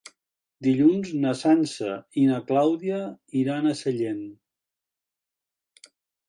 [0.67, 1.89] Dilluns na Sança
[2.21, 3.03] i na Clàudia
[3.43, 4.25] iran a Sellent.